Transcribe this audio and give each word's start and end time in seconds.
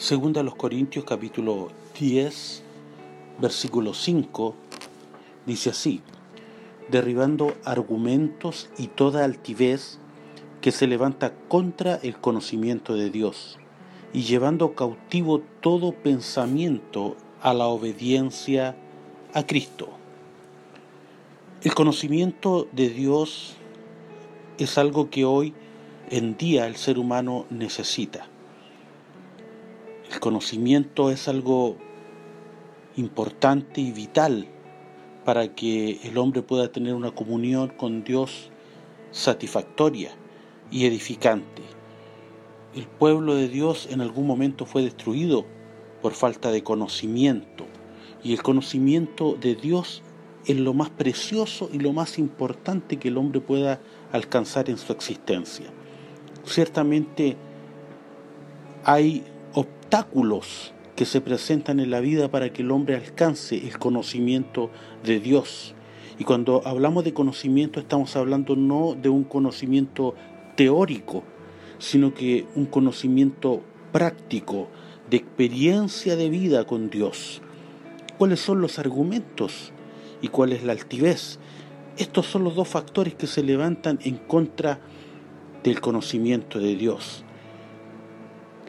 Segunda 0.00 0.40
a 0.40 0.44
los 0.44 0.54
Corintios 0.54 1.04
capítulo 1.04 1.68
10, 2.00 2.62
versículo 3.38 3.92
5, 3.92 4.54
dice 5.44 5.68
así, 5.68 6.00
derribando 6.90 7.52
argumentos 7.66 8.70
y 8.78 8.86
toda 8.86 9.26
altivez 9.26 9.98
que 10.62 10.72
se 10.72 10.86
levanta 10.86 11.34
contra 11.48 11.96
el 11.96 12.16
conocimiento 12.18 12.94
de 12.94 13.10
Dios 13.10 13.58
y 14.14 14.22
llevando 14.22 14.74
cautivo 14.74 15.42
todo 15.60 15.92
pensamiento 15.92 17.14
a 17.42 17.52
la 17.52 17.66
obediencia 17.66 18.76
a 19.34 19.46
Cristo. 19.46 19.90
El 21.62 21.74
conocimiento 21.74 22.68
de 22.72 22.88
Dios 22.88 23.54
es 24.56 24.78
algo 24.78 25.10
que 25.10 25.26
hoy 25.26 25.52
en 26.08 26.38
día 26.38 26.66
el 26.66 26.76
ser 26.76 26.98
humano 26.98 27.44
necesita. 27.50 28.29
El 30.10 30.18
conocimiento 30.18 31.10
es 31.10 31.28
algo 31.28 31.76
importante 32.96 33.80
y 33.80 33.92
vital 33.92 34.48
para 35.24 35.54
que 35.54 36.00
el 36.02 36.18
hombre 36.18 36.42
pueda 36.42 36.72
tener 36.72 36.94
una 36.94 37.12
comunión 37.12 37.68
con 37.68 38.02
Dios 38.02 38.50
satisfactoria 39.12 40.10
y 40.70 40.86
edificante. 40.86 41.62
El 42.74 42.86
pueblo 42.86 43.34
de 43.34 43.48
Dios 43.48 43.88
en 43.90 44.00
algún 44.00 44.26
momento 44.26 44.66
fue 44.66 44.82
destruido 44.82 45.44
por 46.02 46.12
falta 46.12 46.50
de 46.50 46.62
conocimiento 46.62 47.66
y 48.22 48.32
el 48.32 48.42
conocimiento 48.42 49.36
de 49.40 49.54
Dios 49.54 50.02
es 50.46 50.56
lo 50.56 50.74
más 50.74 50.90
precioso 50.90 51.70
y 51.72 51.78
lo 51.78 51.92
más 51.92 52.18
importante 52.18 52.96
que 52.96 53.08
el 53.08 53.16
hombre 53.16 53.40
pueda 53.40 53.80
alcanzar 54.10 54.70
en 54.70 54.78
su 54.78 54.92
existencia. 54.92 55.66
Ciertamente 56.44 57.36
hay 58.84 59.24
obstáculos 59.90 60.72
que 60.94 61.04
se 61.04 61.20
presentan 61.20 61.80
en 61.80 61.90
la 61.90 61.98
vida 61.98 62.30
para 62.30 62.52
que 62.52 62.62
el 62.62 62.70
hombre 62.70 62.94
alcance 62.94 63.56
el 63.56 63.76
conocimiento 63.80 64.70
de 65.02 65.18
Dios. 65.18 65.74
Y 66.16 66.22
cuando 66.22 66.62
hablamos 66.64 67.02
de 67.02 67.12
conocimiento 67.12 67.80
estamos 67.80 68.14
hablando 68.14 68.54
no 68.54 68.94
de 68.94 69.08
un 69.08 69.24
conocimiento 69.24 70.14
teórico, 70.54 71.24
sino 71.80 72.14
que 72.14 72.46
un 72.54 72.66
conocimiento 72.66 73.64
práctico, 73.90 74.68
de 75.10 75.16
experiencia 75.16 76.14
de 76.14 76.28
vida 76.28 76.64
con 76.68 76.88
Dios. 76.88 77.42
¿Cuáles 78.16 78.38
son 78.38 78.60
los 78.60 78.78
argumentos 78.78 79.72
y 80.22 80.28
cuál 80.28 80.52
es 80.52 80.62
la 80.62 80.70
altivez? 80.70 81.40
Estos 81.96 82.26
son 82.26 82.44
los 82.44 82.54
dos 82.54 82.68
factores 82.68 83.16
que 83.16 83.26
se 83.26 83.42
levantan 83.42 83.98
en 84.04 84.18
contra 84.18 84.78
del 85.64 85.80
conocimiento 85.80 86.60
de 86.60 86.76
Dios. 86.76 87.24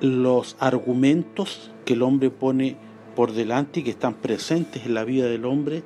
Los 0.00 0.56
argumentos 0.60 1.70
que 1.84 1.92
el 1.92 2.02
hombre 2.02 2.30
pone 2.30 2.76
por 3.14 3.32
delante 3.32 3.80
y 3.80 3.82
que 3.82 3.90
están 3.90 4.14
presentes 4.14 4.86
en 4.86 4.94
la 4.94 5.04
vida 5.04 5.26
del 5.26 5.44
hombre 5.44 5.82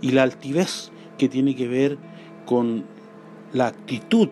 y 0.00 0.12
la 0.12 0.22
altivez 0.22 0.90
que 1.18 1.28
tiene 1.28 1.56
que 1.56 1.66
ver 1.66 1.98
con 2.44 2.84
la 3.52 3.66
actitud 3.66 4.28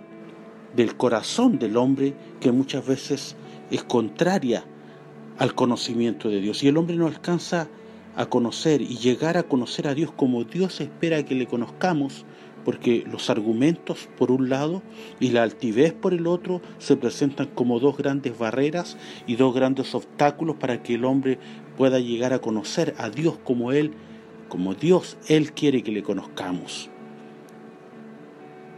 del 0.77 0.96
corazón 0.96 1.58
del 1.58 1.77
hombre 1.77 2.14
que 2.40 2.52
muchas 2.52 2.86
veces 2.86 3.36
es 3.70 3.82
contraria 3.82 4.64
al 5.38 5.55
conocimiento 5.55 6.28
de 6.28 6.40
Dios. 6.40 6.62
Y 6.62 6.68
el 6.68 6.77
hombre 6.77 6.96
no 6.96 7.06
alcanza 7.06 7.68
a 8.16 8.27
conocer 8.27 8.80
y 8.80 8.98
llegar 8.98 9.36
a 9.36 9.42
conocer 9.42 9.88
a 9.88 9.94
Dios 9.94 10.12
como 10.12 10.44
Dios 10.44 10.80
espera 10.80 11.24
que 11.24 11.34
le 11.34 11.46
conozcamos, 11.46 12.24
porque 12.64 13.04
los 13.10 13.30
argumentos 13.30 14.08
por 14.16 14.30
un 14.30 14.48
lado 14.48 14.82
y 15.20 15.30
la 15.30 15.42
altivez 15.42 15.92
por 15.92 16.14
el 16.14 16.26
otro 16.26 16.62
se 16.78 16.96
presentan 16.96 17.48
como 17.54 17.78
dos 17.78 17.96
grandes 17.96 18.36
barreras 18.38 18.96
y 19.26 19.36
dos 19.36 19.54
grandes 19.54 19.94
obstáculos 19.94 20.56
para 20.56 20.82
que 20.82 20.94
el 20.94 21.04
hombre 21.04 21.38
pueda 21.76 22.00
llegar 22.00 22.32
a 22.32 22.40
conocer 22.40 22.94
a 22.98 23.11
Dios 23.11 23.39
como 23.44 23.72
Él, 23.72 23.92
como 24.48 24.74
Dios 24.74 25.18
Él 25.28 25.52
quiere 25.52 25.83
que 25.83 25.92
le 25.92 26.02
conozcamos. 26.02 26.90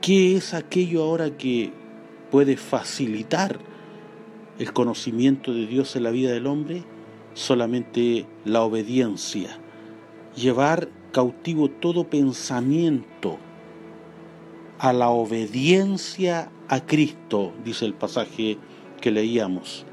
¿Qué 0.00 0.36
es 0.36 0.54
aquello 0.54 1.02
ahora 1.02 1.36
que 1.36 1.72
puede 2.30 2.56
facilitar 2.56 3.58
el 4.58 4.72
conocimiento 4.72 5.52
de 5.52 5.66
Dios 5.66 5.96
en 5.96 6.02
la 6.04 6.10
vida 6.10 6.32
del 6.32 6.46
hombre? 6.46 6.84
Solamente 7.34 8.26
la 8.44 8.62
obediencia, 8.62 9.58
llevar 10.34 10.88
cautivo 11.12 11.68
todo 11.68 12.08
pensamiento 12.08 13.38
a 14.78 14.92
la 14.92 15.08
obediencia 15.08 16.50
a 16.68 16.80
Cristo, 16.80 17.52
dice 17.64 17.86
el 17.86 17.94
pasaje 17.94 18.58
que 19.00 19.10
leíamos. 19.10 19.86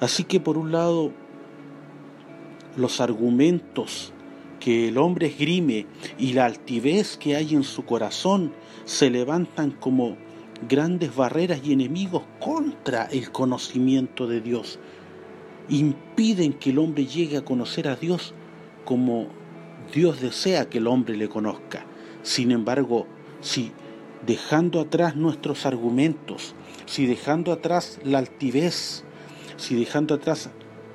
Así 0.00 0.24
que 0.24 0.40
por 0.40 0.58
un 0.58 0.72
lado, 0.72 1.12
los 2.76 3.00
argumentos 3.00 4.12
que 4.60 4.88
el 4.88 4.98
hombre 4.98 5.28
esgrime 5.28 5.86
y 6.18 6.32
la 6.32 6.44
altivez 6.44 7.16
que 7.16 7.36
hay 7.36 7.54
en 7.54 7.62
su 7.62 7.84
corazón 7.84 8.52
se 8.84 9.10
levantan 9.10 9.70
como 9.70 10.16
grandes 10.68 11.14
barreras 11.14 11.60
y 11.64 11.72
enemigos 11.72 12.22
contra 12.40 13.04
el 13.06 13.30
conocimiento 13.30 14.26
de 14.26 14.40
Dios. 14.40 14.78
Impiden 15.68 16.52
que 16.54 16.70
el 16.70 16.78
hombre 16.78 17.06
llegue 17.06 17.36
a 17.36 17.44
conocer 17.44 17.88
a 17.88 17.96
Dios 17.96 18.34
como 18.84 19.26
Dios 19.94 20.20
desea 20.20 20.68
que 20.68 20.78
el 20.78 20.86
hombre 20.86 21.16
le 21.16 21.28
conozca. 21.28 21.84
Sin 22.22 22.50
embargo, 22.50 23.06
si 23.40 23.72
dejando 24.26 24.80
atrás 24.80 25.16
nuestros 25.16 25.66
argumentos, 25.66 26.54
si 26.86 27.06
dejando 27.06 27.52
atrás 27.52 27.98
la 28.04 28.18
altivez, 28.18 29.04
si 29.56 29.76
dejando 29.76 30.14
atrás 30.14 30.50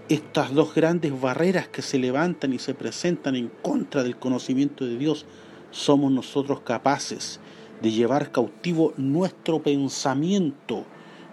estas 0.09 0.53
dos 0.53 0.75
grandes 0.75 1.19
barreras 1.19 1.69
que 1.69 1.81
se 1.81 1.97
levantan 1.97 2.53
y 2.53 2.59
se 2.59 2.73
presentan 2.73 3.35
en 3.35 3.49
contra 3.61 4.03
del 4.03 4.17
conocimiento 4.17 4.85
de 4.85 4.97
Dios, 4.97 5.25
somos 5.71 6.11
nosotros 6.11 6.61
capaces 6.61 7.39
de 7.81 7.91
llevar 7.91 8.31
cautivo 8.31 8.93
nuestro 8.97 9.63
pensamiento, 9.63 10.83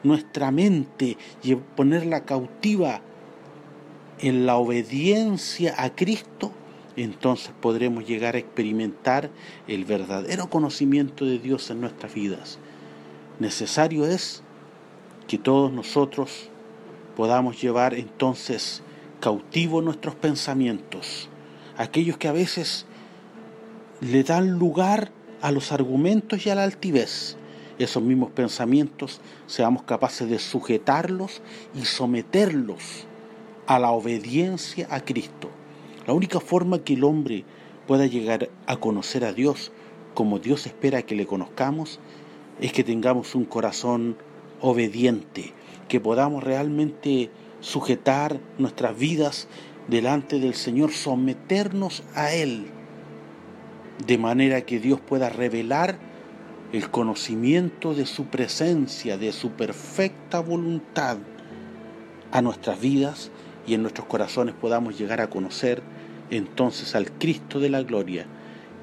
nuestra 0.04 0.50
mente 0.52 1.16
y 1.42 1.56
ponerla 1.56 2.24
cautiva 2.24 3.02
en 4.20 4.46
la 4.46 4.56
obediencia 4.56 5.74
a 5.76 5.94
Cristo, 5.94 6.52
entonces 7.02 7.52
podremos 7.60 8.06
llegar 8.06 8.34
a 8.34 8.38
experimentar 8.38 9.30
el 9.66 9.84
verdadero 9.84 10.50
conocimiento 10.50 11.24
de 11.24 11.38
Dios 11.38 11.70
en 11.70 11.80
nuestras 11.80 12.14
vidas. 12.14 12.58
Necesario 13.38 14.06
es 14.06 14.42
que 15.26 15.38
todos 15.38 15.72
nosotros 15.72 16.50
podamos 17.16 17.60
llevar 17.60 17.94
entonces 17.94 18.82
cautivo 19.20 19.82
nuestros 19.82 20.14
pensamientos, 20.14 21.28
aquellos 21.76 22.16
que 22.16 22.28
a 22.28 22.32
veces 22.32 22.86
le 24.00 24.22
dan 24.24 24.58
lugar 24.58 25.10
a 25.40 25.52
los 25.52 25.72
argumentos 25.72 26.46
y 26.46 26.50
a 26.50 26.54
la 26.54 26.64
altivez. 26.64 27.36
Esos 27.78 28.02
mismos 28.02 28.30
pensamientos 28.30 29.20
seamos 29.46 29.84
capaces 29.84 30.28
de 30.28 30.38
sujetarlos 30.38 31.42
y 31.74 31.84
someterlos 31.84 33.06
a 33.66 33.78
la 33.78 33.90
obediencia 33.90 34.88
a 34.90 35.04
Cristo. 35.04 35.50
La 36.08 36.14
única 36.14 36.40
forma 36.40 36.78
que 36.78 36.94
el 36.94 37.04
hombre 37.04 37.44
pueda 37.86 38.06
llegar 38.06 38.48
a 38.66 38.78
conocer 38.78 39.26
a 39.26 39.34
Dios 39.34 39.72
como 40.14 40.38
Dios 40.38 40.66
espera 40.66 41.02
que 41.02 41.14
le 41.14 41.26
conozcamos 41.26 42.00
es 42.62 42.72
que 42.72 42.82
tengamos 42.82 43.34
un 43.34 43.44
corazón 43.44 44.16
obediente, 44.62 45.52
que 45.86 46.00
podamos 46.00 46.42
realmente 46.42 47.30
sujetar 47.60 48.40
nuestras 48.56 48.98
vidas 48.98 49.48
delante 49.86 50.40
del 50.40 50.54
Señor, 50.54 50.92
someternos 50.92 52.02
a 52.14 52.32
Él 52.32 52.68
de 54.06 54.16
manera 54.16 54.62
que 54.62 54.80
Dios 54.80 55.00
pueda 55.00 55.28
revelar 55.28 55.98
el 56.72 56.90
conocimiento 56.90 57.92
de 57.92 58.06
su 58.06 58.28
presencia, 58.28 59.18
de 59.18 59.30
su 59.32 59.50
perfecta 59.50 60.40
voluntad 60.40 61.18
a 62.32 62.40
nuestras 62.40 62.80
vidas 62.80 63.30
y 63.68 63.74
en 63.74 63.82
nuestros 63.82 64.06
corazones 64.06 64.54
podamos 64.54 64.98
llegar 64.98 65.20
a 65.20 65.28
conocer 65.28 65.82
entonces 66.30 66.94
al 66.94 67.12
Cristo 67.12 67.60
de 67.60 67.68
la 67.68 67.82
gloria, 67.82 68.26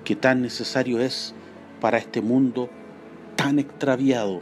que 0.04 0.16
tan 0.16 0.42
necesario 0.42 1.00
es 1.00 1.34
para 1.82 1.98
este 1.98 2.22
mundo 2.22 2.70
tan 3.36 3.58
extraviado 3.60 4.42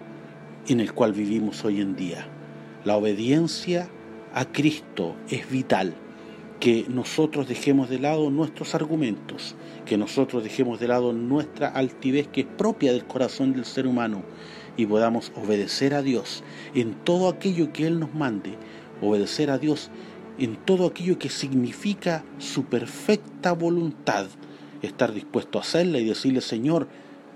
en 0.67 0.79
el 0.79 0.93
cual 0.93 1.13
vivimos 1.13 1.63
hoy 1.63 1.81
en 1.81 1.95
día. 1.95 2.27
La 2.83 2.97
obediencia 2.97 3.87
a 4.33 4.45
Cristo 4.45 5.15
es 5.29 5.49
vital 5.49 5.93
que 6.59 6.85
nosotros 6.87 7.47
dejemos 7.47 7.89
de 7.89 7.99
lado 7.99 8.29
nuestros 8.29 8.75
argumentos, 8.75 9.55
que 9.85 9.97
nosotros 9.97 10.43
dejemos 10.43 10.79
de 10.79 10.87
lado 10.87 11.11
nuestra 11.11 11.67
altivez 11.69 12.27
que 12.27 12.41
es 12.41 12.47
propia 12.47 12.91
del 12.93 13.05
corazón 13.05 13.53
del 13.53 13.65
ser 13.65 13.87
humano 13.87 14.23
y 14.77 14.85
podamos 14.85 15.31
obedecer 15.35 15.93
a 15.93 16.01
Dios 16.01 16.43
en 16.73 16.93
todo 16.93 17.29
aquello 17.29 17.73
que 17.73 17.85
Él 17.85 17.99
nos 17.99 18.13
mande, 18.13 18.57
obedecer 19.01 19.49
a 19.49 19.57
Dios 19.57 19.91
en 20.37 20.55
todo 20.55 20.87
aquello 20.87 21.19
que 21.19 21.29
significa 21.29 22.23
su 22.39 22.65
perfecta 22.65 23.53
voluntad, 23.53 24.27
estar 24.81 25.13
dispuesto 25.13 25.57
a 25.57 25.61
hacerla 25.61 25.99
y 25.99 26.05
decirle, 26.05 26.41
Señor, 26.41 26.87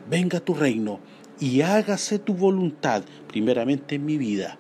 venga 0.09 0.39
tu 0.39 0.53
reino 0.53 0.99
y 1.39 1.61
hágase 1.61 2.19
tu 2.19 2.33
voluntad, 2.33 3.03
primeramente 3.27 3.95
en 3.95 4.05
mi 4.05 4.17
vida. 4.17 4.57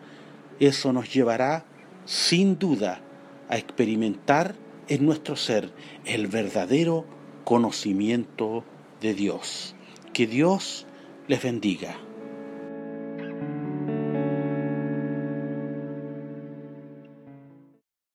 Eso 0.59 0.93
nos 0.93 1.13
llevará, 1.13 1.65
sin 2.05 2.59
duda, 2.59 3.01
a 3.49 3.57
experimentar 3.57 4.55
en 4.87 5.05
nuestro 5.05 5.35
ser 5.35 5.71
el 6.05 6.27
verdadero 6.27 7.05
conocimiento 7.43 8.63
de 9.01 9.13
Dios. 9.13 9.75
Que 10.13 10.27
Dios 10.27 10.85
les 11.27 11.41
bendiga. 11.41 12.06